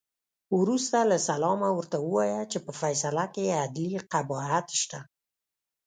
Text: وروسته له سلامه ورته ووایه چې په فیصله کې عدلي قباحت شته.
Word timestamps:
وروسته 0.59 0.97
له 1.09 1.17
سلامه 1.27 1.69
ورته 1.77 1.97
ووایه 2.01 2.41
چې 2.51 2.57
په 2.65 2.71
فیصله 2.81 3.25
کې 3.33 3.57
عدلي 3.63 3.97
قباحت 4.13 4.67
شته. 4.81 4.99